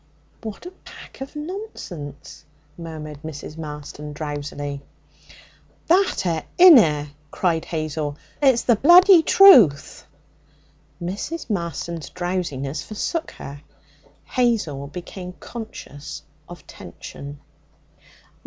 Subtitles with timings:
[0.41, 2.43] 'What a pack of nonsense!'
[2.75, 3.55] murmured Mrs.
[3.55, 4.81] Marston drowsily.
[5.85, 10.07] 'That it inna!' cried Hazel; 'it's the bloody truth!'
[10.99, 11.51] Mrs.
[11.51, 13.61] Marston's drowsiness forsook her.
[14.23, 17.39] Hazel became conscious for tension.